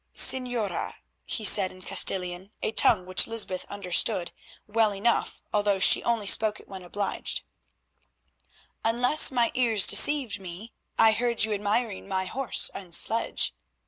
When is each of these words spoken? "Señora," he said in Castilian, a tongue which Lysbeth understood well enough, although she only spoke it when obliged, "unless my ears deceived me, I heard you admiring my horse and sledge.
"Señora," 0.15 0.95
he 1.25 1.45
said 1.45 1.71
in 1.71 1.83
Castilian, 1.83 2.49
a 2.63 2.71
tongue 2.71 3.05
which 3.05 3.27
Lysbeth 3.27 3.65
understood 3.65 4.31
well 4.65 4.95
enough, 4.95 5.43
although 5.53 5.77
she 5.77 6.01
only 6.03 6.25
spoke 6.25 6.59
it 6.59 6.67
when 6.67 6.81
obliged, 6.81 7.43
"unless 8.83 9.29
my 9.29 9.51
ears 9.53 9.85
deceived 9.85 10.39
me, 10.41 10.73
I 10.97 11.11
heard 11.11 11.43
you 11.43 11.53
admiring 11.53 12.07
my 12.07 12.25
horse 12.25 12.71
and 12.73 12.95
sledge. 12.95 13.53